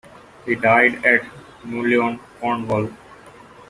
[0.47, 1.21] He died at
[1.63, 2.89] Mullion, Cornwall.